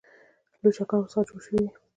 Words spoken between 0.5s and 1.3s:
لوچکان ورڅخه